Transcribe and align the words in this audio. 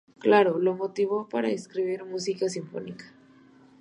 Clara 0.17 0.49
lo 0.57 0.73
motivó 0.75 1.29
para 1.29 1.51
escribir 1.51 2.05
música 2.05 2.49
sinfónica. 2.49 3.05